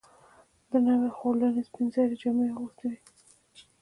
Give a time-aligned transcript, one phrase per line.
[0.69, 2.99] د ناوې خورلڼې سپین زري جامې اغوستې وې.